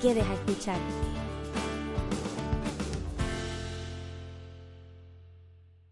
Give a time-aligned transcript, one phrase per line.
[0.00, 0.78] que deja escuchar.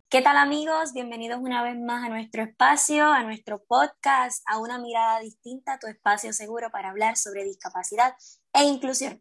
[0.08, 0.92] ¿Qué tal amigos?
[0.92, 5.88] Bienvenidos una vez más a nuestro espacio, a nuestro podcast, a una mirada distinta, tu
[5.88, 8.14] espacio seguro para hablar sobre discapacidad
[8.52, 9.20] e inclusión.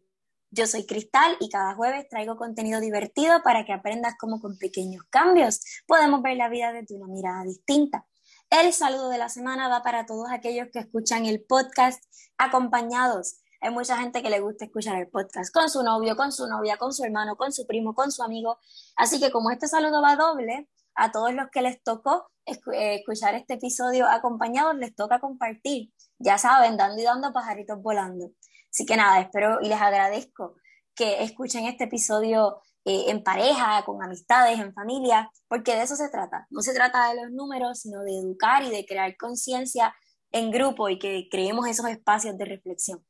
[0.50, 5.02] Yo soy Cristal y cada jueves traigo contenido divertido para que aprendas cómo con pequeños
[5.10, 8.06] cambios podemos ver la vida desde una mirada distinta.
[8.48, 12.02] El saludo de la semana va para todos aquellos que escuchan el podcast
[12.38, 16.46] acompañados hay mucha gente que le gusta escuchar el podcast con su novio, con su
[16.46, 18.58] novia, con su hermano, con su primo, con su amigo.
[18.96, 23.34] Así que como este saludo va doble, a todos los que les tocó eh, escuchar
[23.34, 25.92] este episodio acompañados, les toca compartir.
[26.18, 28.30] Ya saben, dando y dando pajaritos volando.
[28.70, 30.56] Así que nada, espero y les agradezco
[30.94, 36.08] que escuchen este episodio eh, en pareja, con amistades, en familia, porque de eso se
[36.08, 36.46] trata.
[36.50, 39.94] No se trata de los números, sino de educar y de crear conciencia
[40.32, 43.04] en grupo y que creemos esos espacios de reflexión.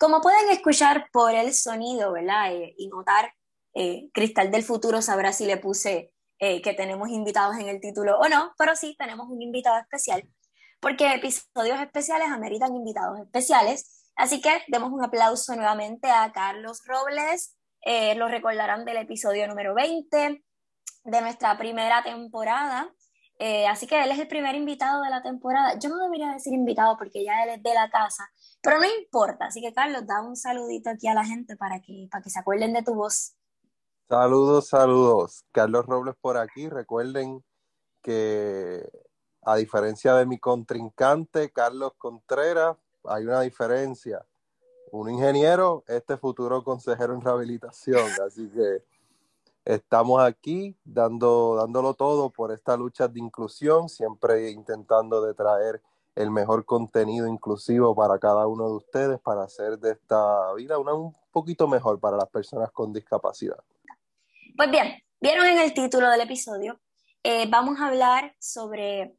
[0.00, 2.54] Como pueden escuchar por el sonido, ¿verdad?
[2.54, 3.34] Eh, y notar,
[3.74, 8.18] eh, Cristal del Futuro sabrá si le puse eh, que tenemos invitados en el título
[8.18, 10.26] o no, pero sí tenemos un invitado especial,
[10.80, 14.10] porque episodios especiales ameritan invitados especiales.
[14.16, 17.58] Así que demos un aplauso nuevamente a Carlos Robles,
[18.16, 20.42] lo recordarán del episodio número 20
[21.04, 22.90] de nuestra primera temporada.
[23.68, 25.78] Así que él es el primer invitado de la temporada.
[25.78, 28.30] Yo no debería decir invitado porque ya él es de la casa,
[28.62, 32.08] pero no importa, así que Carlos, da un saludito aquí a la gente para que,
[32.10, 33.34] para que se acuerden de tu voz.
[34.10, 35.44] Saludos, saludos.
[35.52, 36.68] Carlos Robles por aquí.
[36.68, 37.44] Recuerden
[38.02, 38.84] que
[39.42, 44.26] a diferencia de mi contrincante, Carlos Contreras, hay una diferencia.
[44.90, 48.04] Un ingeniero, este futuro consejero en rehabilitación.
[48.26, 48.82] Así que
[49.64, 55.82] estamos aquí dando, dándolo todo por esta lucha de inclusión, siempre intentando de traer
[56.14, 60.94] el mejor contenido inclusivo para cada uno de ustedes para hacer de esta vida una
[60.94, 63.58] un poquito mejor para las personas con discapacidad.
[64.56, 66.80] Pues bien, vieron en el título del episodio,
[67.22, 69.16] eh, vamos a hablar sobre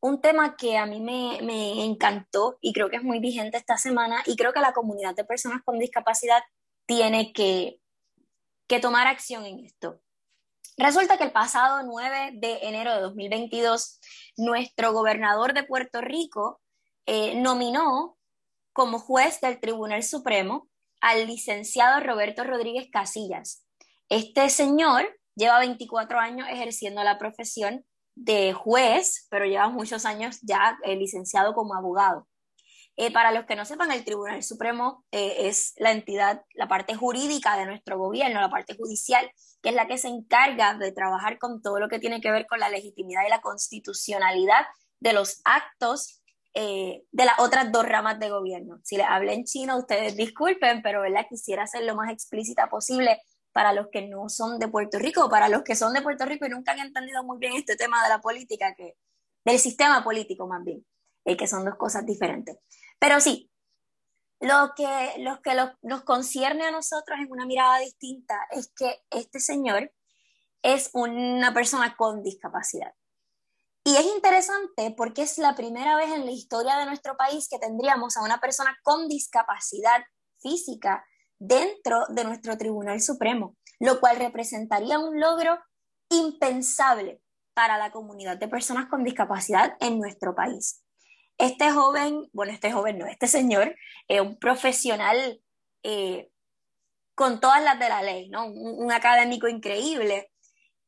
[0.00, 3.78] un tema que a mí me, me encantó y creo que es muy vigente esta
[3.78, 6.42] semana y creo que la comunidad de personas con discapacidad
[6.86, 7.80] tiene que,
[8.66, 10.00] que tomar acción en esto.
[10.76, 13.98] Resulta que el pasado 9 de enero de 2022,
[14.36, 16.60] nuestro gobernador de Puerto Rico
[17.06, 18.18] eh, nominó
[18.72, 20.68] como juez del Tribunal Supremo
[21.00, 23.64] al licenciado Roberto Rodríguez Casillas.
[24.10, 30.78] Este señor lleva 24 años ejerciendo la profesión de juez, pero lleva muchos años ya
[30.84, 32.26] eh, licenciado como abogado.
[32.98, 36.94] Eh, para los que no sepan, el Tribunal Supremo eh, es la entidad, la parte
[36.94, 39.30] jurídica de nuestro gobierno, la parte judicial,
[39.62, 42.46] que es la que se encarga de trabajar con todo lo que tiene que ver
[42.46, 44.64] con la legitimidad y la constitucionalidad
[45.00, 46.22] de los actos
[46.54, 48.80] eh, de las otras dos ramas de gobierno.
[48.82, 51.26] Si les hablé en chino, ustedes disculpen, pero ¿verdad?
[51.28, 53.20] quisiera ser lo más explícita posible
[53.52, 56.46] para los que no son de Puerto Rico, para los que son de Puerto Rico
[56.46, 58.94] y nunca han entendido muy bien este tema de la política, que,
[59.44, 60.82] del sistema político más bien,
[61.26, 62.56] que son dos cosas diferentes.
[62.98, 63.50] Pero sí,
[64.40, 69.40] lo que, lo que nos concierne a nosotros en una mirada distinta es que este
[69.40, 69.92] señor
[70.62, 72.92] es una persona con discapacidad.
[73.84, 77.60] Y es interesante porque es la primera vez en la historia de nuestro país que
[77.60, 80.02] tendríamos a una persona con discapacidad
[80.40, 81.04] física
[81.38, 85.58] dentro de nuestro Tribunal Supremo, lo cual representaría un logro
[86.10, 87.22] impensable
[87.54, 90.82] para la comunidad de personas con discapacidad en nuestro país.
[91.38, 93.76] Este joven, bueno, este joven no, este señor,
[94.08, 95.40] es un profesional
[95.82, 96.30] eh,
[97.14, 98.46] con todas las de la ley, ¿no?
[98.46, 100.30] Un, académico increíble.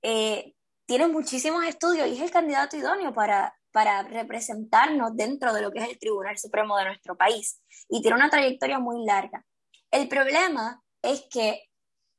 [0.02, 0.54] Eh,
[0.86, 5.80] tiene muchísimos estudios y es el candidato idóneo para, para representarnos dentro de lo que
[5.80, 7.62] es el Tribunal Supremo de nuestro país.
[7.88, 9.44] Y tiene una trayectoria muy larga.
[9.90, 11.62] El problema es que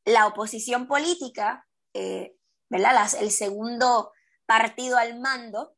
[0.06, 2.36] la oposición política, eh,
[2.70, 3.08] ¿verdad?
[3.20, 4.12] el segundo
[4.46, 5.76] partido al mando,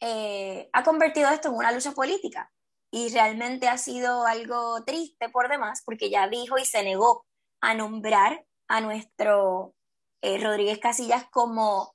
[0.00, 2.52] eh, ha convertido esto en una lucha política
[2.90, 7.26] y realmente ha sido algo triste por demás porque ya dijo y se negó
[7.60, 9.74] a nombrar a nuestro
[10.22, 11.94] eh, Rodríguez Casillas como,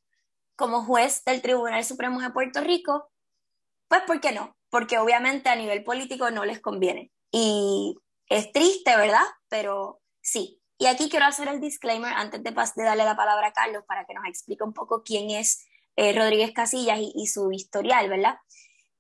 [0.56, 3.10] como juez del Tribunal Supremo de Puerto Rico.
[3.88, 4.56] Pues, ¿por qué no?
[4.70, 7.12] Porque obviamente a nivel político no les conviene.
[7.32, 7.96] Y
[8.28, 9.26] Es triste, ¿verdad?
[9.50, 10.62] Pero sí.
[10.78, 14.06] Y aquí quiero hacer el disclaimer antes de, de darle la palabra a Carlos para
[14.06, 15.66] que nos explique un poco quién es
[16.00, 18.38] eh, Rodríguez Casillas y, su historial, ¿verdad?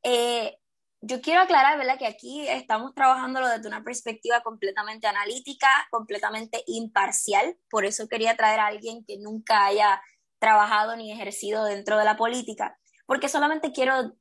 [0.03, 0.57] Eh,
[0.99, 1.97] yo quiero aclarar, ¿verdad?
[1.97, 7.55] Que aquí estamos trabajándolo desde una perspectiva completamente analítica, completamente imparcial.
[7.69, 10.01] Por eso quería traer a alguien que nunca haya
[10.39, 14.17] trabajado ni ejercido dentro de la política, porque solamente quiero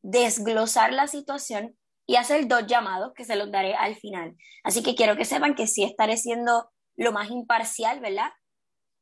[0.00, 1.76] desglosar la situación
[2.06, 4.36] y hacer dos llamados que se los daré al final.
[4.64, 8.30] Así que quiero que sepan que sí estaré siendo lo más imparcial, ¿verdad?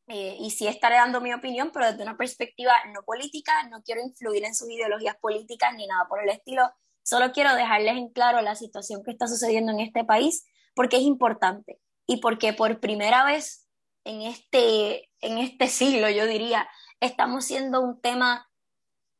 [0.06, 4.03] Eh, y sí estaré dando mi opinión, pero desde una perspectiva no política, no quiero
[4.03, 6.71] influir en sus ideologías políticas ni nada por el estilo,
[7.05, 11.03] Solo quiero dejarles en claro la situación que está sucediendo en este país porque es
[11.03, 13.69] importante y porque por primera vez
[14.05, 16.67] en este, en este siglo, yo diría,
[17.00, 18.50] estamos siendo un tema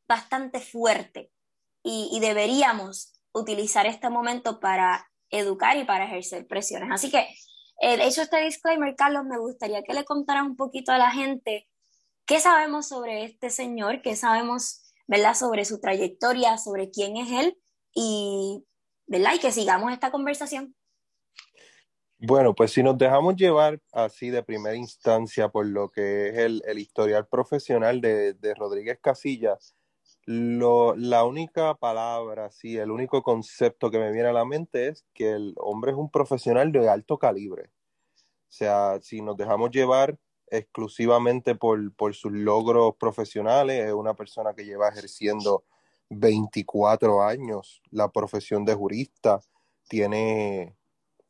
[0.07, 1.31] bastante fuerte
[1.83, 6.89] y, deberíamos utilizar este momento para educar y para ejercer presiones.
[6.91, 7.27] Así que,
[7.81, 11.67] eh, hecho este disclaimer, Carlos, me gustaría que le contaras un poquito a la gente
[12.25, 17.57] qué sabemos sobre este señor, qué sabemos, ¿verdad?, sobre su trayectoria, sobre quién es él
[17.93, 18.65] y,
[19.07, 19.33] ¿verdad?
[19.35, 20.75] y que sigamos esta conversación.
[22.17, 26.79] Bueno, pues si nos dejamos llevar así de primera instancia por lo que es el,
[26.79, 29.75] historial profesional de, Rodríguez Casillas,
[30.25, 35.05] lo, la única palabra, sí, el único concepto que me viene a la mente es
[35.13, 37.69] que el hombre es un profesional de alto calibre.
[38.17, 40.17] O sea, si nos dejamos llevar
[40.47, 45.65] exclusivamente por, por sus logros profesionales, es una persona que lleva ejerciendo
[46.09, 49.41] 24 años la profesión de jurista,
[49.87, 50.75] tiene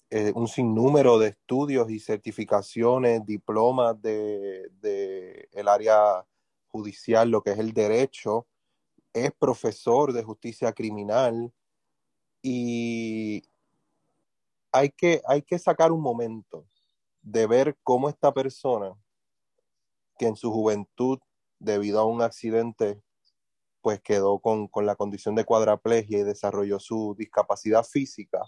[0.09, 6.25] eh, un sinnúmero de estudios y certificaciones, diplomas de, de, área
[6.67, 8.45] judicial, lo que es el derecho,
[9.15, 11.53] es profesor de justicia criminal
[12.41, 13.43] y
[14.73, 16.67] hay que, hay que sacar un momento
[17.21, 18.93] de ver cómo esta persona,
[20.19, 21.19] que en su juventud,
[21.59, 23.01] debido a un accidente
[23.81, 28.41] pues quedó con, la condición de cuadraplegia y desarrolló su discapacidad física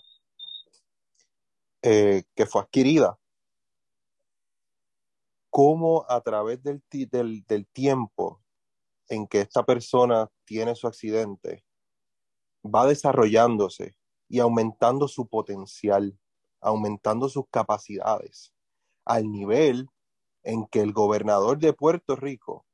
[1.82, 3.18] eh, que fue adquirida.
[5.50, 8.42] Cómo a través del, del, del tiempo
[9.10, 11.64] en que esta persona tiene su accidente,
[12.64, 13.96] va desarrollándose
[14.30, 16.18] y aumentando su potencial,
[16.60, 18.54] aumentando sus capacidades,
[19.06, 19.90] al nivel
[20.44, 22.66] en que el gobernador de Puerto Rico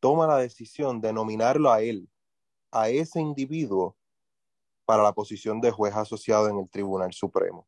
[0.00, 2.08] toma la decisión de nominarlo a él,
[2.70, 3.96] a ese individuo,
[4.84, 7.66] para la posición de juez asociado en el Tribunal Supremo.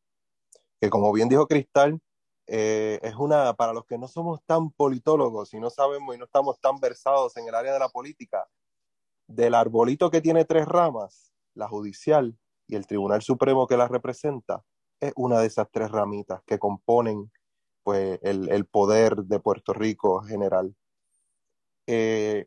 [0.79, 2.01] Que como bien dijo Cristal,
[2.47, 6.25] eh, es una, para los que no somos tan politólogos y no sabemos y no
[6.25, 8.47] estamos tan versados en el área de la política,
[9.27, 14.63] del arbolito que tiene tres ramas, la judicial y el Tribunal Supremo que la representa,
[14.99, 17.31] es una de esas tres ramitas que componen
[17.83, 20.75] pues, el, poder de Puerto Rico general.
[21.87, 22.45] Eh,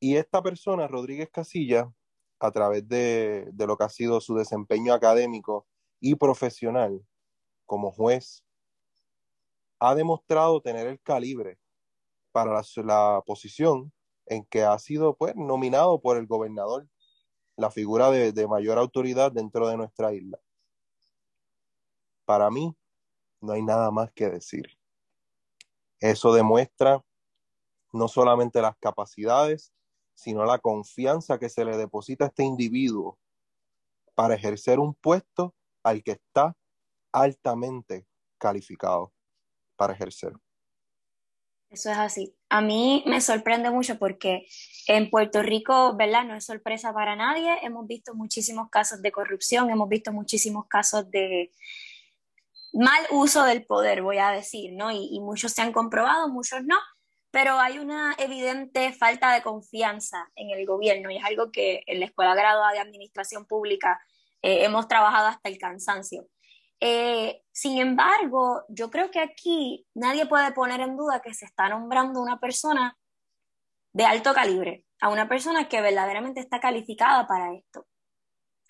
[0.00, 1.90] y esta persona, Rodríguez Casilla,
[2.38, 5.66] a través de, lo que ha sido su desempeño académico
[6.00, 7.00] y profesional
[7.64, 8.43] como juez,
[9.86, 11.58] ha demostrado tener el calibre
[12.32, 13.92] para la, posición
[14.26, 16.88] en que ha sido pues, nominado por el gobernador,
[17.56, 20.38] la figura de, de mayor autoridad dentro de nuestra isla.
[22.24, 22.74] Para mí,
[23.42, 24.66] no hay nada más que decir.
[26.00, 27.04] Eso demuestra
[27.92, 29.72] no solamente las capacidades,
[30.14, 33.18] sino la confianza que se le deposita a este individuo
[34.14, 36.56] para ejercer un puesto al que está
[37.12, 38.06] altamente
[38.38, 39.13] calificado
[39.76, 40.32] para ejercer.
[41.70, 42.36] Eso es así.
[42.48, 44.46] A mí me sorprende mucho porque
[44.86, 46.24] en Puerto Rico, ¿verdad?
[46.24, 47.58] No es sorpresa para nadie.
[47.62, 51.52] Hemos visto muchísimos casos de corrupción, hemos visto muchísimos casos de
[52.72, 54.90] mal uso del poder, voy a decir, ¿no?
[54.90, 56.76] Y, muchos se han comprobado, muchos no
[57.34, 61.98] pero hay una evidente falta de confianza en el gobierno y es algo que en
[61.98, 64.00] la Escuela Graduada de Administración Pública
[64.40, 66.28] eh, hemos trabajado hasta el cansancio.
[66.86, 71.70] Eh, sin embargo, yo creo que aquí nadie puede poner en duda que se está
[71.70, 72.98] nombrando una persona
[73.94, 77.86] de alto calibre, a una persona que verdaderamente está calificada para esto.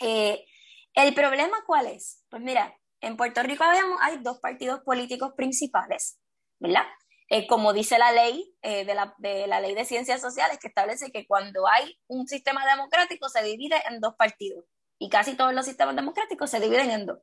[0.01, 0.47] Eh,
[0.95, 2.25] ¿El problema cuál es?
[2.31, 3.65] Pues mira, en Puerto Rico
[4.01, 6.21] hay dos partidos políticos principales,
[6.61, 6.87] ¿verdad?
[7.31, 11.67] Eh, como dice la ley de, la, ley de ciencias sociales, que establece que cuando
[11.67, 14.65] hay un sistema democrático se divide en dos partidos
[14.99, 17.19] y casi todos los sistemas democráticos se dividen en dos.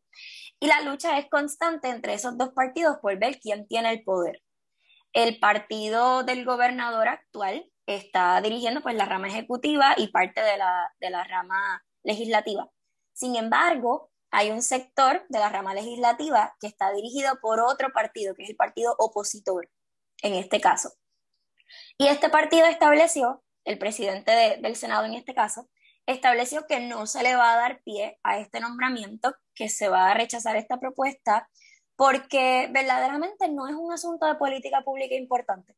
[0.60, 4.42] Y la lucha es constante entre esos dos partidos por ver quién tiene el poder.
[5.14, 10.94] El partido del gobernador actual está dirigiendo pues la rama ejecutiva y parte de la,
[11.00, 12.70] de la rama legislativa.
[13.14, 18.34] Sin embargo, hay un sector de la rama legislativa que está dirigido por otro partido,
[18.36, 19.70] que es el partido opositor,
[20.22, 20.94] en este caso.
[21.98, 25.70] Y este partido estableció, el presidente del Senado en este caso,
[26.12, 30.12] estableció que no se le va a dar pie a este nombramiento, que se va
[30.12, 31.50] a rechazar esta propuesta,
[31.96, 35.76] porque verdaderamente no es un asunto de política pública importante,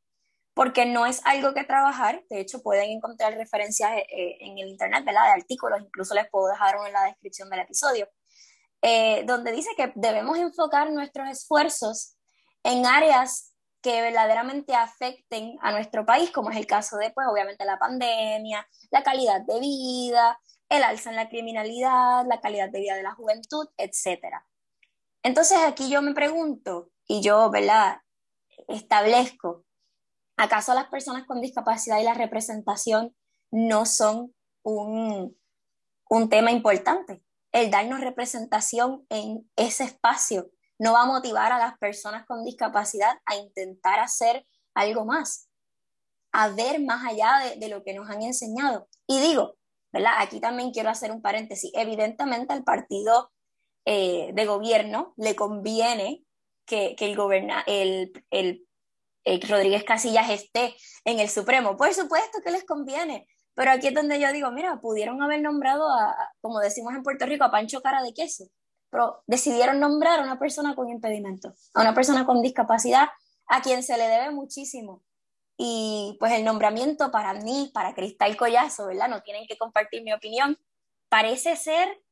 [0.53, 4.67] porque no es algo que trabajar, de hecho pueden encontrar referencias eh, eh, en el
[4.67, 5.25] Internet, ¿verdad?
[5.25, 8.07] De artículos, incluso les puedo dejar uno en la descripción del episodio,
[8.81, 12.15] eh, donde dice que debemos enfocar nuestros esfuerzos
[12.63, 13.52] en áreas
[13.83, 18.65] que verdaderamente afecten a nuestro país, como es el caso de, pues, obviamente, la pandemia,
[18.89, 23.13] la calidad de vida, el alza en la criminalidad, la calidad de vida de la
[23.13, 24.37] juventud, etc.
[25.21, 27.97] Entonces, aquí yo me pregunto, y yo, ¿verdad?,
[28.69, 29.65] establezco,
[30.37, 33.13] ¿acaso las personas con discapacidad y la representación
[33.51, 35.37] no son un,
[36.09, 37.21] un tema importante?
[37.51, 40.49] El darnos representación en ese espacio
[40.79, 45.49] no va a motivar a las personas con discapacidad a intentar hacer algo más,
[46.31, 48.87] a ver más allá de, lo que nos han enseñado.
[49.07, 49.55] Y digo,
[49.91, 50.13] ¿verdad?
[50.17, 51.71] Aquí también quiero hacer un paréntesis.
[51.75, 53.31] Evidentemente al partido
[53.85, 56.23] eh, de gobierno le conviene
[56.65, 58.65] que, el, goberna, el, el,
[59.47, 60.75] Rodríguez Casillas esté
[61.05, 61.77] en el Supremo.
[61.77, 65.87] Por supuesto que les conviene, pero aquí es donde yo digo, mira, pudieron haber nombrado
[65.87, 68.45] a, como decimos en Puerto Rico, a Pancho Cara de Queso
[68.93, 73.09] pero decidieron nombrar a una persona con impedimento, a una persona con discapacidad,
[73.47, 75.03] a quien se le debe muchísimo.
[75.57, 79.09] Y pues el nombramiento para mí, para Cristal Collazo, ¿verdad?
[79.09, 80.59] No tienen que compartir mi opinión,
[81.09, 82.03] parece ser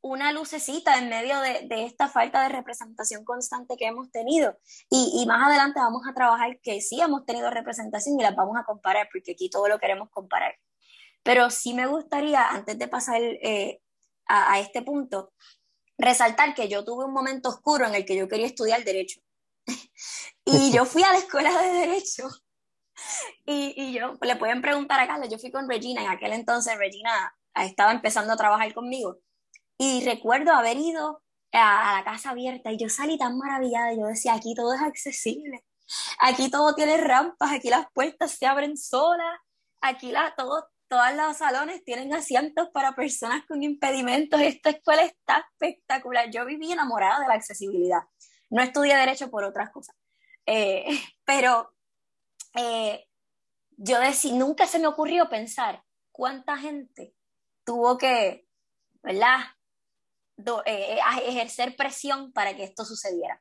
[0.00, 4.58] una lucecita en medio de, esta falta de representación constante que hemos tenido.
[4.90, 8.64] Y, más adelante vamos a trabajar que sí hemos tenido representación y las vamos a
[8.64, 10.56] comparar, porque aquí todo lo queremos comparar.
[11.22, 13.80] Pero sí me gustaría, antes de pasar eh,
[14.26, 15.32] a, a, este punto,
[15.98, 19.20] resaltar que yo tuve un momento oscuro en el que yo quería estudiar derecho.
[20.44, 22.28] y yo fui a la escuela de derecho.
[23.44, 26.78] Y, y, yo, le pueden preguntar a Carlos, yo fui con Regina, en aquel entonces
[26.78, 29.18] Regina estaba empezando a trabajar conmigo.
[29.76, 31.22] Y recuerdo haber ido
[31.52, 35.64] a, la casa abierta y yo salí tan maravillada, yo decía, aquí todo es accesible,
[36.20, 39.38] aquí todo tiene rampas, aquí las puertas se abren solas,
[39.80, 44.40] aquí la, todo, todos los salones tienen asientos para personas con impedimentos.
[44.40, 46.30] Esta escuela está espectacular.
[46.30, 48.02] Yo viví enamorada de la accesibilidad.
[48.50, 49.96] No estudié derecho por otras cosas.
[50.46, 50.84] Eh,
[51.24, 51.74] pero
[52.54, 53.06] eh,
[53.76, 57.14] yo decí, nunca se me ocurrió pensar cuánta gente
[57.64, 58.46] tuvo que,
[59.02, 59.40] ¿verdad?
[60.66, 63.40] Eh, ejercer presión para que esto sucediera.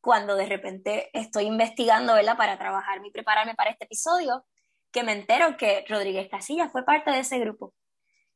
[0.00, 2.36] Cuando de repente estoy investigando, ¿verdad?
[2.36, 4.46] Para trabajar y prepararme para este episodio,
[4.92, 7.74] que me entero que Rodríguez Casillas fue parte de ese grupo.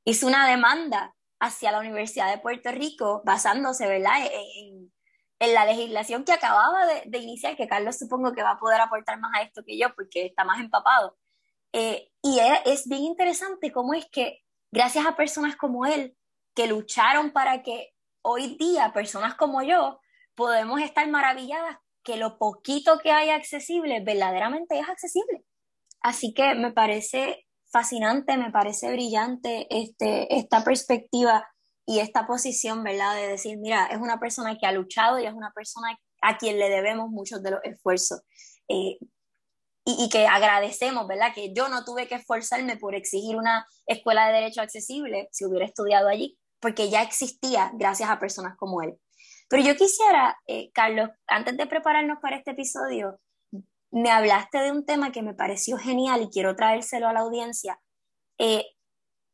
[0.04, 4.92] Hizo una demanda hacia la Universidad de Puerto Rico basándose, ¿verdad?, en,
[5.40, 9.30] la legislación que acababa de, iniciar, que Carlos supongo que va a poder aportar más
[9.34, 11.18] a esto que yo porque está más empapado.
[11.70, 14.42] Eh, y es, bien interesante cómo es que
[14.72, 16.16] gracias a personas como él,
[16.54, 17.92] que lucharon para que
[18.22, 20.00] hoy día personas como yo
[20.34, 25.44] podemos estar maravilladas que lo poquito que hay accesible verdaderamente es accesible.
[26.04, 31.48] Así que me parece fascinante, me parece brillante este, esta perspectiva
[31.86, 33.16] y esta posición, ¿verdad?
[33.16, 36.58] De decir, mira, es una persona que ha luchado y es una persona a quien
[36.58, 38.20] le debemos muchos de los esfuerzos.
[38.68, 38.98] Eh,
[39.86, 41.32] y, que agradecemos, ¿verdad?
[41.34, 45.64] Que yo no tuve que esforzarme por exigir una escuela de derecho accesible si hubiera
[45.64, 48.94] estudiado allí, porque ya existía gracias a personas como él.
[49.48, 53.20] Pero yo quisiera, eh, Carlos, antes de prepararnos para este episodio,
[53.94, 57.80] me hablaste de un tema que me pareció genial y quiero traérselo a la audiencia.
[58.38, 58.66] Eh,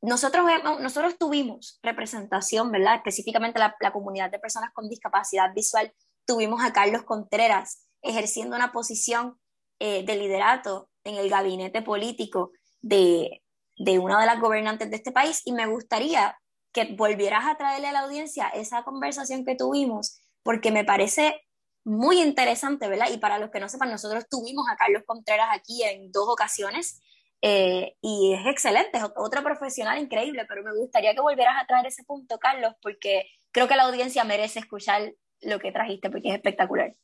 [0.03, 0.45] nosotros,
[0.81, 2.97] nosotros tuvimos representación, ¿verdad?
[2.97, 5.95] Específicamente la, comunidad de personas con discapacidad visual,
[6.27, 9.41] tuvimos a Carlos Contreras ejerciendo una posición
[9.79, 12.53] eh, de liderato en el gabinete político
[12.83, 13.43] de,
[13.79, 16.39] de una de las gobernantes de este país y me gustaría
[16.73, 21.41] que volvieras a traerle a la audiencia esa conversación que tuvimos, porque me parece
[21.85, 23.09] muy interesante, ¿verdad?
[23.13, 27.01] Y para los que no sepan, nosotros tuvimos a Carlos Contreras aquí en dos ocasiones
[27.43, 31.87] eh, y es excelente, es otro profesional increíble, pero me gustaría que volvieras a traer
[31.87, 36.35] ese punto, Carlos, porque creo que la audiencia merece escuchar lo que trajiste, porque es
[36.35, 36.95] espectacular.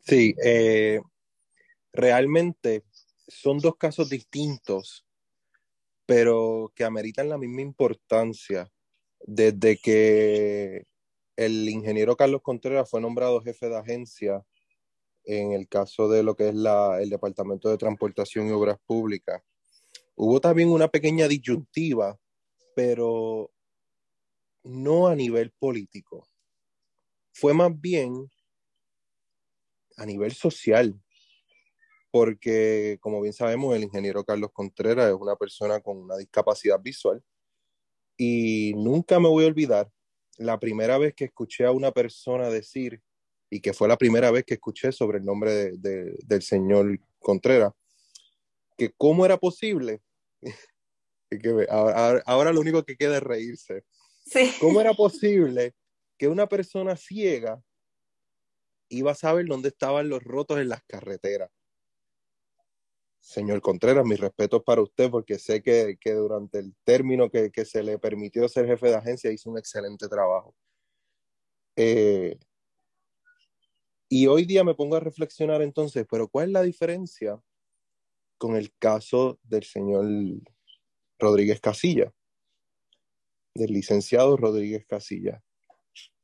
[0.00, 1.00] Sí, eh,
[1.92, 2.84] realmente
[3.26, 5.04] son dos casos distintos,
[6.06, 8.70] pero que ameritan la misma importancia.
[9.24, 10.84] Desde que
[11.46, 14.44] el ingeniero Carlos Contreras fue nombrado jefe de agencia
[15.24, 19.42] en el caso de lo que es la, el Departamento de Transportación y Obras Públicas.
[20.14, 22.18] Hubo también una pequeña disyuntiva,
[22.74, 23.50] pero
[24.64, 26.26] no a nivel político,
[27.32, 28.30] fue más bien
[29.96, 31.00] a nivel social,
[32.10, 37.22] porque como bien sabemos, el ingeniero Carlos Contreras es una persona con una discapacidad visual
[38.16, 39.90] y nunca me voy a olvidar
[40.38, 43.00] la primera vez que escuché a una persona decir,
[43.50, 47.72] y que fue la primera vez que escuché sobre el nombre del señor Contreras,
[48.76, 50.00] que cómo era posible,
[51.30, 53.84] que ahora, ahora, lo único que queda es reírse,
[54.24, 54.52] sí.
[54.58, 55.74] cómo era posible
[56.16, 57.62] que una persona ciega
[58.88, 61.50] iba a saber dónde estaban los rotos en las carreteras.
[63.22, 67.64] Señor Contreras, mis respetos para usted porque sé que, que durante el término que, que,
[67.64, 70.56] se le permitió ser jefe de agencia hizo un excelente trabajo.
[71.76, 72.36] Eh,
[74.08, 77.40] y hoy día me pongo a reflexionar entonces, pero ¿cuál es la diferencia
[78.38, 80.04] con el caso del señor
[81.20, 82.12] Rodríguez Casilla?
[83.54, 85.44] Del licenciado Rodríguez Casilla.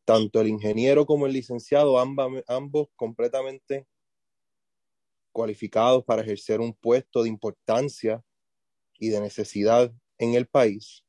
[0.05, 3.87] Tanto el ingeniero como el licenciado, ambos, ambos completamente
[5.33, 8.23] cualificados para ejercer un puesto de importancia
[8.99, 11.05] y de necesidad en el país.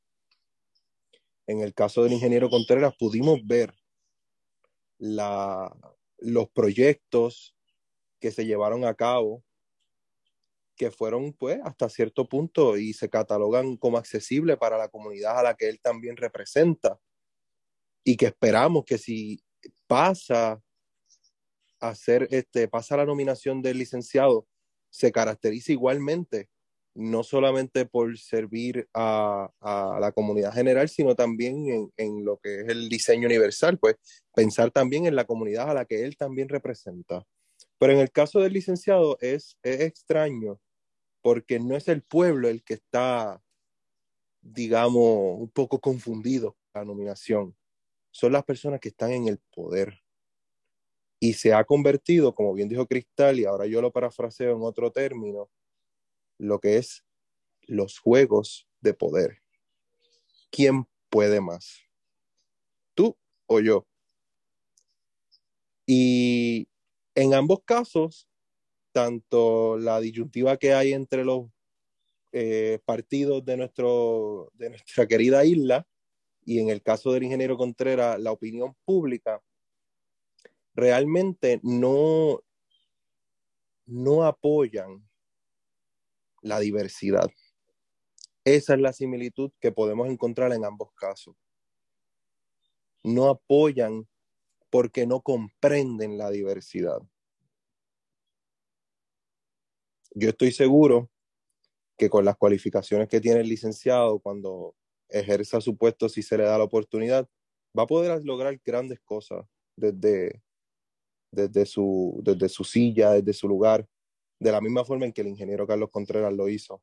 [1.48, 3.74] En el caso del ingeniero Contreras pudimos ver
[5.00, 5.76] la,
[6.20, 7.56] los proyectos
[8.20, 9.44] que se llevaron a cabo,
[10.76, 15.44] que fueron pues hasta cierto punto y se catalogan como accesibles para la comunidad a
[15.44, 17.00] la que él también representa
[18.04, 19.44] y que esperamos que si
[19.88, 20.62] pasa
[21.80, 24.48] hacer este, pasa la nominación del licenciado,
[24.90, 26.50] se caracteriza igualmente,
[26.96, 29.50] no solamente por servir a,
[30.00, 33.96] la comunidad general, sino también en, en, lo que es el diseño universal, pues
[34.34, 37.26] pensar también en la comunidad a la que él también representa.
[37.78, 40.60] Pero en el caso del licenciado es, es extraño,
[41.22, 43.42] porque no es el pueblo el que está,
[44.42, 47.56] digamos, un poco confundido la nominación,
[48.12, 50.02] son las personas que están en el poder
[51.20, 54.92] y se ha convertido, como bien dijo Cristal, y ahora yo lo parafraseo en otro
[54.92, 55.50] término,
[56.38, 57.04] lo que es
[57.64, 59.42] los juegos de poder.
[60.50, 61.82] ¿Quién puede más?
[62.96, 63.18] ¿Tú
[63.48, 63.86] o yo?
[65.86, 66.68] Y
[67.16, 68.28] en ambos casos,
[68.92, 71.48] tanto la disyuntiva que hay entre los
[72.32, 75.86] eh, partidos de, nuestro, de nuestra querida isla
[76.46, 79.42] y en el caso del ingeniero Contreras, la opinión pública,
[80.74, 82.42] realmente no,
[83.86, 85.08] no apoyan
[86.42, 87.30] la diversidad.
[88.46, 91.36] Esa es la similitud que podemos encontrar en ambos casos.
[93.04, 94.08] No apoyan
[94.70, 97.00] porque no comprenden la diversidad.
[100.12, 101.10] Yo estoy seguro
[101.98, 104.76] que con las cualificaciones que tiene el licenciado, cuando
[105.10, 107.28] ejerza su puesto, si se le da la oportunidad,
[107.78, 110.42] va a poder lograr grandes cosas desde,
[111.32, 113.88] desde su, desde su silla, desde su lugar,
[114.40, 116.82] de la misma forma en que el ingeniero Carlos Contreras lo hizo.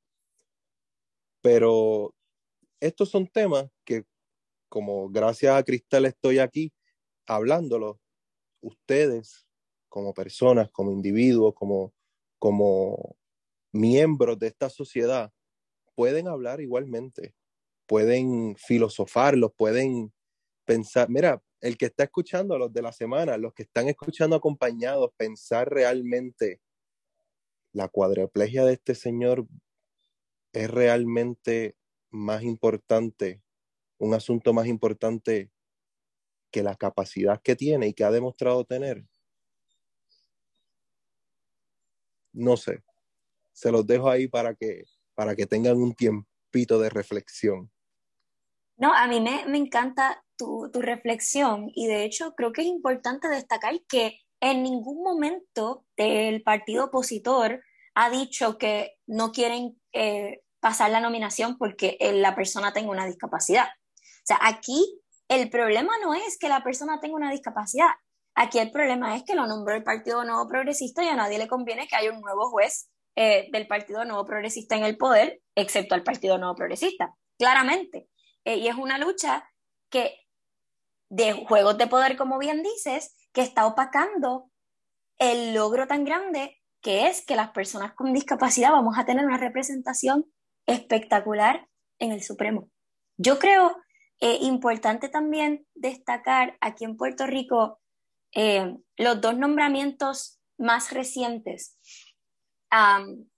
[1.42, 2.14] Pero
[2.80, 4.04] estos son temas que,
[4.68, 6.72] como gracias a Cristal estoy aquí
[7.26, 8.00] hablándolo,
[8.60, 9.46] ustedes
[9.88, 11.94] como personas, como individuos, como,
[12.38, 13.16] como
[13.72, 15.32] miembros de esta sociedad,
[15.94, 17.34] pueden hablar igualmente,
[17.86, 20.12] pueden filosofarlos, pueden
[20.64, 25.10] pensar, mira, el que está escuchando los de la semana, los que están escuchando acompañados,
[25.16, 26.60] pensar realmente
[27.72, 29.46] la cuadriplegia de este señor
[30.52, 31.76] es realmente
[32.10, 33.42] más importante,
[33.98, 35.50] un asunto más importante
[36.50, 39.06] que la capacidad que tiene y que ha demostrado tener.
[42.32, 42.82] No sé,
[43.52, 47.70] se los dejo ahí para que, para que tengan un tiempito de reflexión.
[48.76, 52.66] No, a mí me, me encanta tu, tu, reflexión y de hecho creo que es
[52.66, 57.62] importante destacar que en ningún momento el partido opositor
[57.94, 63.66] ha dicho que no quieren eh, pasar la nominación porque la persona tenga una discapacidad.
[63.66, 67.88] O sea, aquí el problema no es que la persona tenga una discapacidad.
[68.34, 71.48] Aquí el problema es que lo nombró el Partido Nuevo Progresista y a nadie le
[71.48, 75.94] conviene que haya un nuevo juez eh, del Partido Nuevo Progresista en el poder, excepto
[75.94, 78.08] al Partido Nuevo Progresista, claramente.
[78.46, 79.44] Eh, y es una lucha
[79.90, 80.20] que
[81.10, 84.50] de juegos de poder, como bien dices, que está opacando
[85.18, 89.36] el logro tan grande que es que las personas con discapacidad vamos a tener una
[89.36, 90.26] representación
[90.66, 92.70] espectacular en el Supremo.
[93.18, 93.76] Yo creo
[94.20, 97.80] eh, importante también destacar aquí en Puerto Rico
[98.32, 101.76] eh, los dos nombramientos más recientes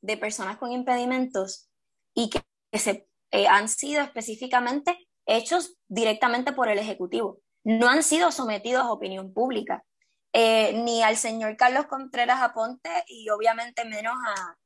[0.00, 1.70] de personas con impedimentos
[2.12, 2.40] y que,
[2.72, 7.40] que se eh, han sido específicamente hechos directamente por el Ejecutivo.
[7.62, 9.84] No han sido sometidos a opinión pública,
[10.32, 14.56] eh, ni al señor Carlos Contreras Aponte y obviamente menos a,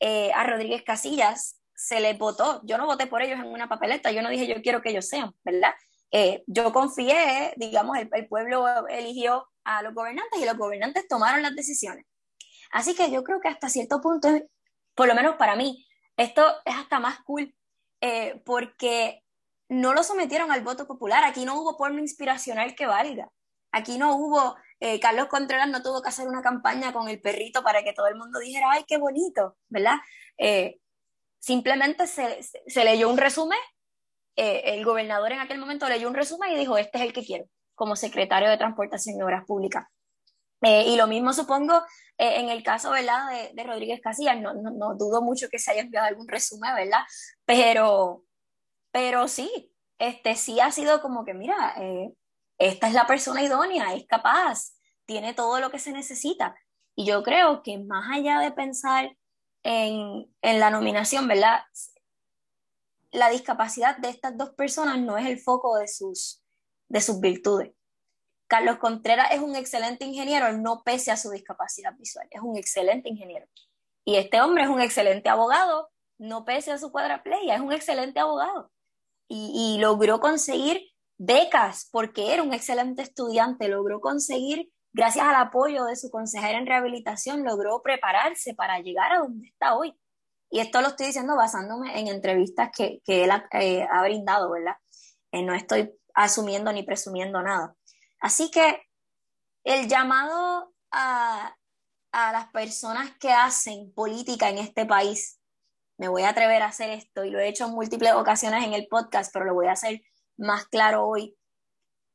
[0.00, 2.60] eh, a Rodríguez Casillas se le votó.
[2.64, 5.08] Yo no voté por ellos en una papeleta, yo no dije yo quiero que ellos
[5.08, 5.72] sean, ¿verdad?
[6.12, 11.42] Eh, yo confié, digamos, el, el, pueblo eligió a los gobernantes y los gobernantes tomaron
[11.42, 12.04] las decisiones.
[12.72, 14.28] Así que yo creo que hasta cierto punto,
[14.94, 15.86] por lo menos para mí,
[16.16, 17.54] esto es hasta más cool
[18.00, 19.22] eh, porque
[19.68, 21.24] no lo sometieron al voto popular.
[21.24, 23.28] Aquí no hubo porno inspiracional que valga.
[23.72, 27.62] Aquí no hubo, eh, Carlos Contreras no tuvo que hacer una campaña con el perrito
[27.62, 29.96] para que todo el mundo dijera, ay, qué bonito, ¿verdad?
[30.38, 30.80] Eh,
[31.38, 33.58] simplemente se, se, leyó un resumen,
[34.36, 37.44] el gobernador en aquel momento leyó un resumen y dijo, este es el que quiero,
[37.74, 39.86] como secretario de Transportación y Obras Públicas.
[40.62, 41.82] Y lo mismo supongo
[42.20, 45.70] en el caso, ¿verdad?, de, de Rodríguez Casillas, no, no, no, dudo mucho que se
[45.70, 47.00] haya enviado algún resumen, ¿verdad?
[47.46, 48.24] Pero,
[48.90, 52.12] pero sí, este sí ha sido como que, mira, eh,
[52.58, 54.74] esta es la persona idónea, es capaz,
[55.06, 56.54] tiene todo lo que se necesita.
[56.94, 59.16] Y yo creo que más allá de pensar
[59.62, 61.62] en, en la nominación, ¿verdad?
[63.12, 66.42] La discapacidad de estas dos personas no es el foco de sus,
[66.88, 67.72] de sus virtudes.
[68.50, 73.08] Carlos Contreras es un excelente ingeniero, no pese a su discapacidad visual, es un excelente
[73.08, 73.46] ingeniero.
[74.04, 78.18] Y este hombre es un excelente abogado, no pese a su cuadraplegia, es un excelente
[78.18, 78.72] abogado.
[79.28, 80.82] Y, logró conseguir
[81.16, 86.66] becas porque era un excelente estudiante, logró conseguir, gracias al apoyo de su consejera en
[86.66, 89.96] rehabilitación, logró prepararse para llegar a donde está hoy.
[90.50, 94.74] Y esto lo estoy diciendo basándome en entrevistas que, él eh, ha, brindado, ¿verdad?
[95.30, 97.76] Eh, no estoy asumiendo ni presumiendo nada.
[98.20, 98.82] Así que
[99.64, 101.56] el llamado a,
[102.12, 105.40] a las personas que hacen política en este país
[106.00, 108.72] me voy a atrever a hacer esto y lo he hecho en múltiples ocasiones en
[108.72, 110.00] el podcast, pero lo voy a hacer
[110.38, 111.36] más claro hoy,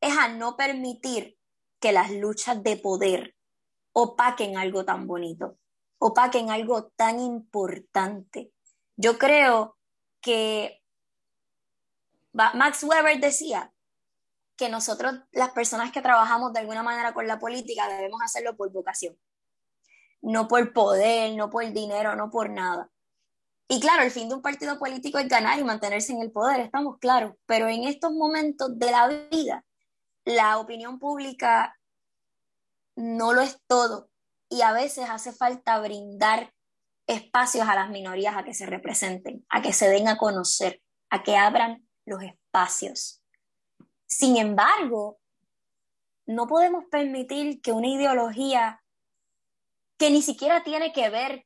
[0.01, 1.37] es a no permitir
[1.79, 3.35] que las luchas de poder
[3.93, 5.59] opaquen algo tan bonito,
[5.99, 8.51] opaquen algo tan importante.
[8.97, 9.77] Yo creo
[10.19, 10.81] que
[12.33, 13.71] Max Weber decía
[14.55, 18.71] que nosotros, las personas que trabajamos de alguna manera con la política, debemos hacerlo por
[18.71, 19.17] vocación,
[20.21, 22.89] no por poder, no por dinero, no por nada.
[23.67, 26.59] Y claro, el fin de un partido político es ganar y mantenerse en el poder,
[26.59, 29.65] estamos claros, pero en estos momentos de la vida,
[30.23, 31.75] la opinión pública
[32.95, 34.09] no lo es todo
[34.49, 36.53] y a veces hace falta brindar
[37.07, 41.23] espacios a las minorías a que se representen, a que se den a conocer, a
[41.23, 43.21] que abran los espacios.
[44.17, 45.19] Sin embargo,
[46.25, 48.81] no podemos permitir que una ideología
[49.97, 51.45] que ni siquiera tiene que ver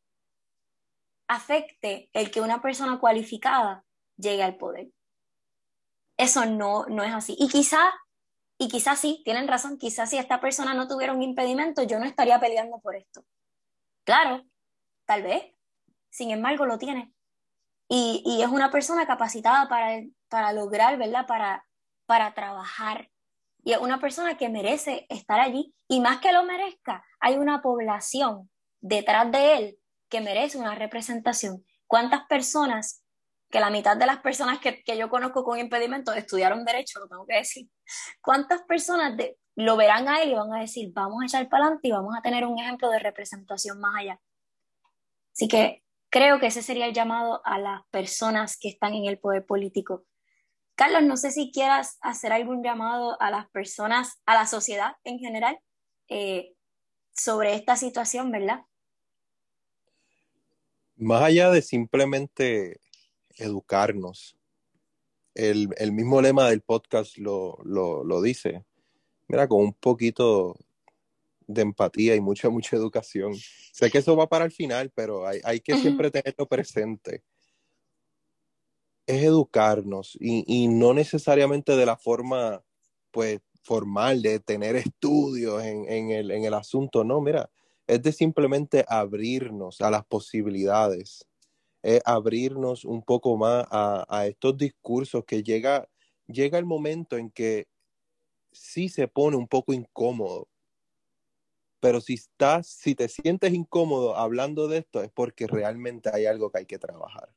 [1.27, 3.85] afecte el que una persona cualificada
[4.17, 4.89] llegue al poder.
[6.15, 7.35] Eso no, no es así.
[7.39, 7.91] Y quizá,
[8.59, 12.05] y quizá sí, tienen razón, quizás si esta persona no tuviera un impedimento, yo no
[12.05, 13.25] estaría peleando por esto.
[14.03, 14.45] Claro,
[15.05, 15.55] tal vez.
[16.11, 17.15] Sin embargo, lo tiene.
[17.87, 21.25] Y, y es una persona capacitada para, para lograr, ¿verdad?
[21.25, 21.65] Para,
[22.09, 23.11] para trabajar.
[23.63, 25.75] Y es una persona que merece estar allí.
[25.87, 28.49] Y más que lo merezca, hay una población
[28.81, 31.63] detrás de él que merece una representación.
[31.85, 33.03] ¿Cuántas personas,
[33.51, 37.27] que la mitad de las personas que, yo conozco con impedimento estudiaron derecho, lo tengo
[37.27, 37.69] que decir,
[38.21, 41.65] cuántas personas de, lo verán a él y van a decir, vamos a echar para
[41.65, 44.19] adelante y vamos a tener un ejemplo de representación más allá?
[45.31, 49.19] Así que creo que ese sería el llamado a las personas que están en el
[49.19, 50.05] poder político.
[50.79, 55.19] Carlos, no sé si quieras hacer algún llamado a las personas, a la sociedad en
[55.19, 55.59] general,
[56.07, 56.53] eh,
[57.11, 58.61] sobre esta situación, ¿verdad?
[60.95, 62.79] Más allá de simplemente
[63.35, 64.37] educarnos,
[65.35, 68.63] el, mismo lema del podcast lo, dice.
[69.27, 70.55] Mira, con un poquito
[71.45, 73.33] de empatía y mucha, mucha educación.
[73.73, 77.21] Sé que eso va para el final, pero hay, que siempre tenerlo presente.
[79.09, 82.63] Es educarnos y, y, no necesariamente de la forma,
[83.11, 87.03] pues, formal de tener estudios en, en, el, en el asunto.
[87.03, 87.49] No, mira,
[87.89, 91.27] es de simplemente abrirnos a las posibilidades,
[91.81, 95.89] es abrirnos un poco más a, estos discursos que llega,
[96.27, 97.67] llega el momento en que
[98.51, 100.47] sí se pone un poco incómodo.
[101.79, 106.51] Pero si estás, si te sientes incómodo hablando de esto, es porque realmente hay algo
[106.51, 107.29] que hay que trabajar.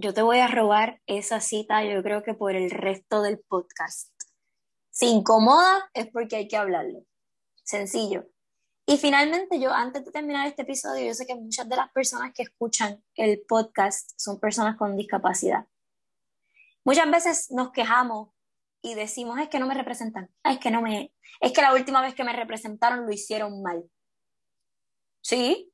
[0.00, 4.12] Yo te voy a robar esa cita, yo creo que por el resto del podcast.
[4.92, 7.04] Si incomoda es porque hay que hablarlo.
[7.64, 8.30] Sencillo.
[8.86, 12.32] Y finalmente yo, antes de terminar este episodio, yo sé que muchas de las personas
[12.32, 15.66] que escuchan el podcast son personas con discapacidad.
[16.84, 18.28] Muchas veces nos quejamos
[18.80, 22.02] y decimos, es que no me representan, es que no me, es que la última
[22.02, 23.90] vez que me representaron lo hicieron mal.
[25.22, 25.72] Sí,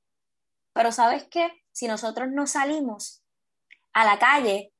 [0.73, 1.53] pero ¿sabes qué?
[1.73, 3.24] Si nosotros no salimos
[3.95, 4.73] a la calle,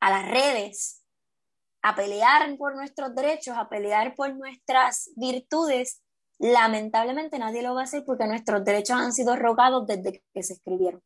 [0.00, 1.02] a las redes,
[1.82, 6.02] a pelear por nuestros derechos, a pelear por nuestras virtudes,
[6.38, 10.54] lamentablemente nadie lo va a hacer porque nuestros derechos han sido rogados desde que se
[10.54, 11.02] escribieron.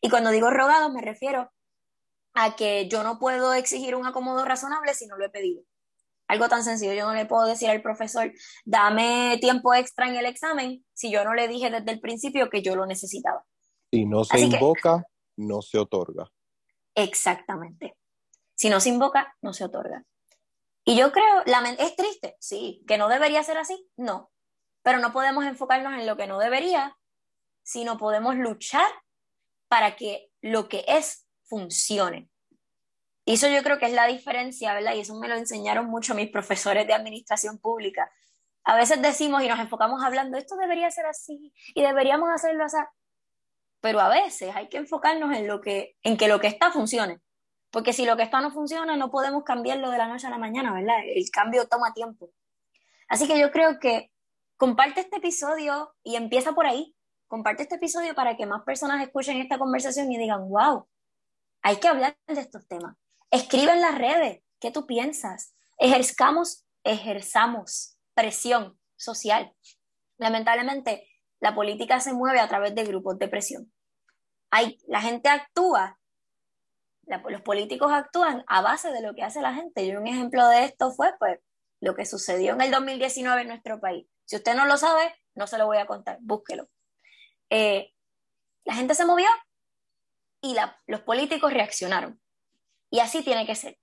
[0.00, 1.50] Y cuando digo rogados me refiero
[2.34, 5.62] a que yo no puedo exigir un acomodo razonable si no lo he pedido.
[6.26, 8.30] Algo tan sencillo, yo no le puedo decir al profesor,
[8.64, 12.62] dame tiempo extra en el examen si yo no le dije desde el principio que
[12.62, 13.44] yo lo necesitaba.
[13.90, 15.04] Si no se invoca,
[15.36, 16.30] no se otorga.
[16.98, 17.96] Exactamente.
[18.56, 20.04] Si no se invoca, no se otorga.
[20.84, 21.44] Y yo creo,
[21.78, 24.32] es triste, sí, que no debería ser así, no.
[24.82, 26.96] Pero no podemos enfocarnos en lo que no debería,
[27.62, 28.90] sino podemos luchar
[29.68, 32.30] para que lo que es funcione.
[33.24, 34.94] Y eso yo creo que es la diferencia, ¿verdad?
[34.94, 38.10] Y eso me lo enseñaron mucho mis profesores de administración pública.
[38.64, 42.78] A veces decimos y nos enfocamos hablando, esto debería ser así y deberíamos hacerlo así.
[43.80, 47.20] Pero a veces hay que enfocarnos en, lo que, en que lo que está funcione.
[47.70, 50.38] Porque si lo que está no funciona, no podemos cambiarlo de la noche a la
[50.38, 50.96] mañana, ¿verdad?
[51.04, 52.30] El cambio toma tiempo.
[53.08, 54.10] Así que yo creo que
[54.56, 56.94] comparte este episodio y empieza por ahí.
[57.26, 60.88] Comparte este episodio para que más personas escuchen esta conversación y digan, wow,
[61.62, 62.96] hay que hablar de estos temas.
[63.30, 65.54] Escribe en las redes qué tú piensas.
[65.76, 69.54] Ejerzamos, ejerzamos presión social.
[70.16, 71.07] Lamentablemente,
[71.40, 73.72] la política se mueve a través de grupos de presión.
[74.50, 75.98] Hay, la gente actúa,
[77.28, 79.84] los políticos actúan a base de lo que hace la gente.
[79.84, 81.38] Y un ejemplo de esto fue pues,
[81.80, 84.06] lo que sucedió en el 2019 en nuestro país.
[84.24, 86.68] Si usted no lo sabe, no se lo voy a contar, búsquelo.
[87.50, 87.92] Eh,
[88.64, 89.28] la gente se movió
[90.42, 92.20] y los políticos reaccionaron.
[92.90, 93.78] Y así tiene que ser.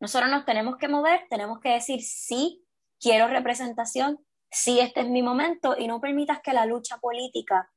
[0.00, 2.64] Nosotros nos tenemos que mover, tenemos que decir sí,
[2.98, 4.18] quiero representación,
[4.50, 7.70] sí, este es mi momento y no permitas que la lucha política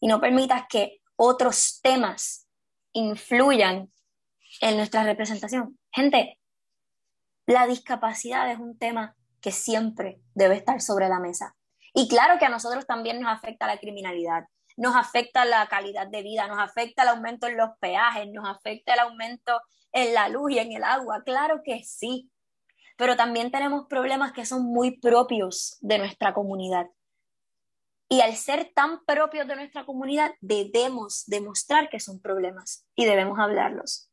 [0.00, 2.48] y no permitas que otros temas
[2.92, 3.92] influyan
[4.60, 5.78] en nuestra representación.
[5.92, 6.38] Gente,
[7.46, 11.56] la discapacidad es un tema que siempre debe estar sobre la mesa.
[11.94, 14.44] Y claro que a nosotros también nos afecta la criminalidad,
[14.76, 18.94] nos afecta la calidad de vida, nos afecta el aumento en los peajes, nos afecta
[18.94, 19.60] el aumento
[19.92, 22.30] en la luz y en el agua, claro que sí,
[23.00, 26.86] pero también tenemos problemas que son muy propios de nuestra comunidad.
[28.10, 33.38] Y al ser tan propios de nuestra comunidad, debemos demostrar que son problemas y debemos
[33.38, 34.10] hablarlos.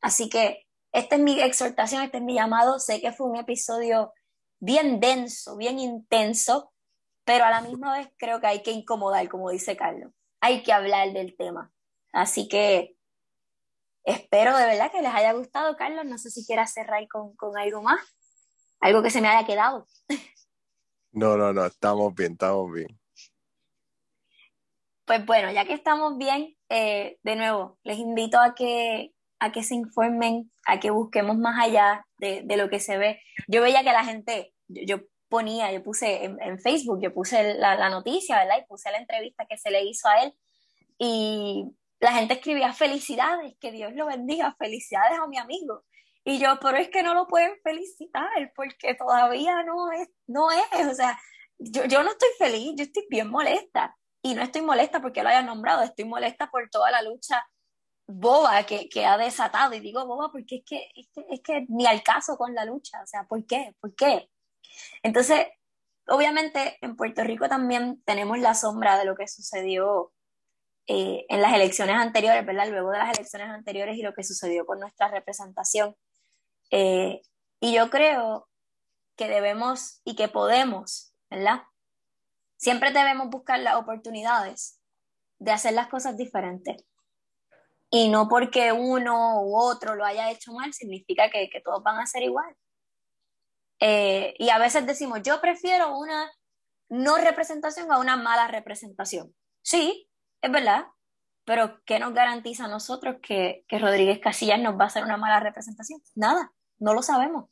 [0.00, 2.78] Así que esta es mi exhortación, este es mi llamado.
[2.78, 4.12] Sé que fue un episodio
[4.60, 6.72] bien denso, bien intenso,
[7.24, 10.12] pero a la misma vez creo que hay que incomodar, como dice Carlos.
[10.40, 11.72] Hay que hablar del tema.
[12.12, 12.94] Así que
[14.04, 16.04] espero de verdad que les haya gustado, Carlos.
[16.04, 17.98] No sé si quieras cerrar con, con algo más,
[18.80, 19.86] algo que se me haya quedado.
[21.12, 23.00] No, no, no, estamos bien, estamos bien.
[25.04, 29.64] Pues bueno, ya que estamos bien, eh, de nuevo, les invito a que, a que
[29.64, 33.20] se informen, a que busquemos más allá de, de lo que se ve.
[33.48, 37.74] Yo veía que la gente, yo, ponía, yo puse en, en Facebook, yo puse la,
[37.74, 38.58] la, noticia, ¿verdad?
[38.62, 40.34] Y puse la entrevista que se le hizo a él.
[40.96, 41.64] Y
[41.98, 45.84] la gente escribía felicidades, que Dios lo bendiga, felicidades a mi amigo.
[46.24, 50.86] Y yo, pero es que no lo pueden felicitar porque todavía no es, no es,
[50.86, 51.18] o sea,
[51.58, 53.96] yo, yo no estoy feliz, yo estoy bien molesta.
[54.22, 57.42] Y no estoy molesta porque lo haya nombrado, estoy molesta por toda la lucha
[58.06, 59.74] boba que, que ha desatado.
[59.74, 62.64] Y digo boba porque es que, es que, es que ni al caso con la
[62.64, 63.74] lucha, o sea, ¿por qué?
[63.80, 64.28] ¿Por qué?
[65.02, 65.46] Entonces,
[66.06, 70.12] obviamente en Puerto Rico también tenemos la sombra de lo que sucedió
[70.86, 72.68] eh, en las elecciones anteriores, ¿verdad?
[72.68, 75.94] Luego de las elecciones anteriores y lo que sucedió con nuestra representación.
[76.70, 77.20] Eh,
[77.60, 78.48] y yo creo
[79.16, 81.62] que debemos y que podemos, ¿verdad?
[82.56, 84.80] Siempre debemos buscar las oportunidades
[85.38, 86.84] de hacer las cosas diferentes.
[87.90, 91.98] Y no porque uno u otro lo haya hecho mal, significa que, que todos van
[91.98, 92.54] a ser igual.
[93.80, 96.30] Eh, y a veces decimos, yo prefiero una
[96.88, 99.34] no representación a una mala representación.
[99.62, 100.08] Sí,
[100.42, 100.86] es verdad,
[101.44, 105.16] pero ¿qué nos garantiza a nosotros que, que Rodríguez Casillas nos va a hacer una
[105.16, 106.00] mala representación?
[106.14, 107.48] Nada, no lo sabemos.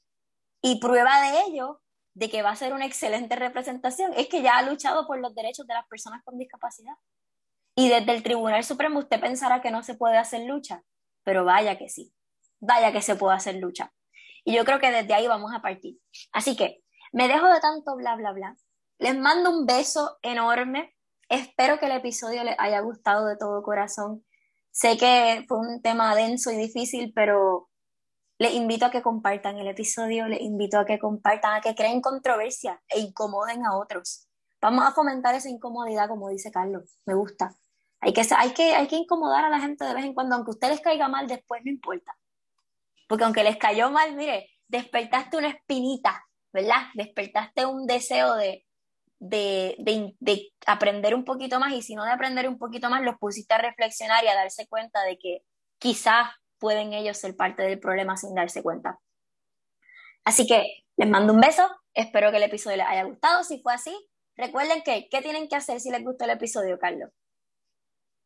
[0.61, 1.81] Y prueba de ello,
[2.15, 5.35] de que va a ser una excelente representación, es que ya ha luchado por los
[5.35, 6.95] derechos de las personas con discapacidad.
[7.77, 10.83] Y desde el Tribunal Supremo usted pensará que no se puede hacer lucha,
[11.23, 12.13] pero vaya que sí,
[12.59, 13.93] vaya que se puede hacer lucha.
[14.45, 16.01] Y yo creo que desde ahí vamos a partir.
[16.33, 18.57] Así que me dejo de tanto bla, bla, bla.
[18.99, 20.97] Les mando un beso enorme
[21.29, 24.25] Espero que el episodio les haya gustado de todo corazón.
[24.71, 27.69] Sé que fue un tema denso y difícil, pero
[28.39, 32.01] les invito a que compartan el episodio, les invito a que compartan, a que creen
[32.01, 34.29] controversia e incomoden a otros.
[34.61, 36.99] Vamos a fomentar esa incomodidad, como dice Carlos.
[37.05, 37.55] Me gusta.
[38.01, 40.51] Hay que, hay, que, hay que incomodar a la gente de vez en cuando, aunque
[40.51, 42.17] a ustedes les caiga mal, después no importa.
[43.09, 46.87] Porque aunque les cayó mal, mire, despertaste una espinita, ¿verdad?
[46.95, 48.67] Despertaste un deseo de,
[49.19, 53.19] de, de, aprender un poquito más y si no de aprender un poquito más, los
[53.19, 55.43] pusiste a reflexionar y a darse cuenta de que
[55.79, 58.99] quizás pueden ellos ser parte del problema sin darse cuenta.
[60.25, 63.73] Así que les mando un beso, espero que el episodio les haya gustado, si fue
[63.73, 63.97] así,
[64.37, 67.11] recuerden que, ¿qué tienen que hacer si les gustó el episodio, Carlos?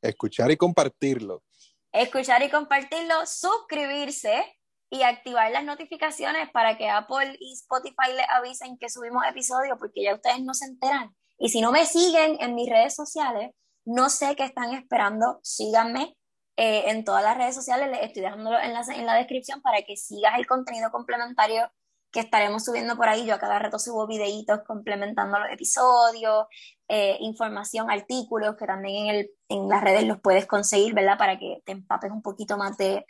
[0.00, 1.44] Escuchar y compartirlo.
[1.92, 4.42] Escuchar y compartirlo, suscribirse
[4.90, 10.02] y activar las notificaciones para que Apple y Spotify les avisen que subimos episodios, porque
[10.02, 11.14] ya ustedes no se enteran.
[11.38, 13.52] Y si no me siguen en mis redes sociales,
[13.84, 16.16] no sé qué están esperando, síganme
[16.56, 19.82] eh, en todas las redes sociales, les estoy dejando el enlace en la descripción para
[19.82, 21.70] que sigas el contenido complementario
[22.10, 23.26] que estaremos subiendo por ahí.
[23.26, 26.46] Yo a cada rato subo videitos complementando los episodios,
[26.88, 31.16] eh, información, artículos que también en, el, en las redes los puedes conseguir, ¿verdad?
[31.18, 33.06] Para que te empapes un poquito más de,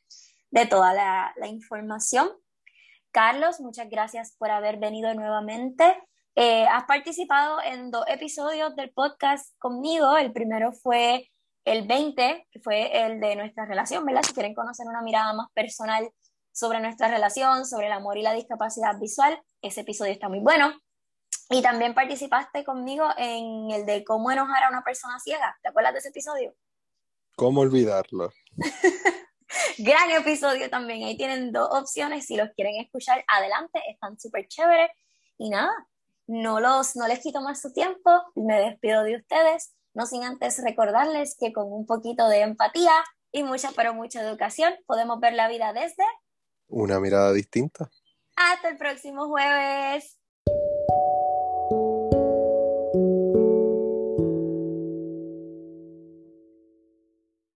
[0.52, 2.30] de toda la, información.
[3.10, 5.84] Carlos, muchas gracias por haber venido nuevamente.
[6.34, 10.16] Eh, has participado en dos episodios del podcast conmigo.
[10.16, 11.28] El primero fue
[11.64, 14.22] el 20, que fue el de nuestra relación, ¿verdad?
[14.22, 16.10] Si quieren conocer una mirada más personal
[16.52, 20.74] sobre nuestra relación, sobre el amor y la discapacidad visual, ese episodio está muy bueno.
[21.50, 25.58] Y también participaste conmigo en el de cómo enojar a una persona ciega.
[25.62, 26.54] ¿Te acuerdas de ese episodio?
[27.36, 28.32] ¿Cómo olvidarlo?
[29.78, 31.04] Gran episodio también.
[31.04, 32.26] Ahí tienen dos opciones.
[32.26, 33.80] Si los quieren escuchar, adelante.
[33.90, 34.90] Están súper chéveres.
[35.36, 35.72] Y nada,
[36.26, 38.10] no, los, no les quito más su tiempo.
[38.34, 39.74] Me despido de ustedes.
[39.94, 42.92] No sin antes recordarles que con un poquito de empatía
[43.30, 46.04] y mucha, pero mucha educación, podemos ver la vida desde
[46.72, 47.90] una mirada distinta.
[48.34, 50.18] Hasta el próximo jueves.